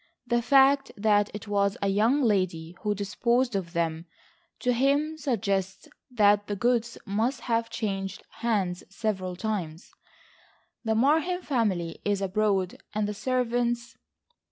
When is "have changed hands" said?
7.41-8.83